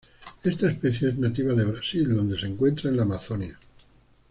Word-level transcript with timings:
Esta 0.41 0.71
especie 0.71 1.09
es 1.09 1.17
nativa 1.19 1.53
de 1.53 1.63
Brasil 1.63 2.11
donde 2.15 2.35
se 2.39 2.47
encuentra 2.47 2.89
en 2.89 2.97
la 2.97 3.03
Amazonia. 3.03 3.55